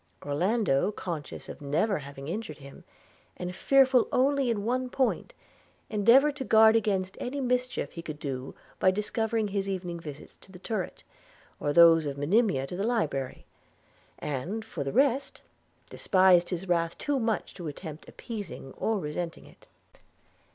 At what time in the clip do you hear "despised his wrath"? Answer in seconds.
15.91-16.97